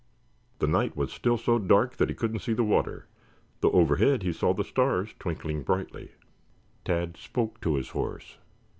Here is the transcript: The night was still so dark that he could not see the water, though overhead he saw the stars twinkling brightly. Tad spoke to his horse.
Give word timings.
The 0.57 0.65
night 0.65 0.97
was 0.97 1.13
still 1.13 1.37
so 1.37 1.59
dark 1.59 1.97
that 1.97 2.09
he 2.09 2.15
could 2.15 2.33
not 2.33 2.41
see 2.41 2.55
the 2.55 2.63
water, 2.63 3.05
though 3.59 3.69
overhead 3.69 4.23
he 4.23 4.33
saw 4.33 4.51
the 4.51 4.63
stars 4.63 5.13
twinkling 5.19 5.61
brightly. 5.61 6.13
Tad 6.83 7.17
spoke 7.17 7.61
to 7.61 7.75
his 7.75 7.89
horse. 7.89 8.39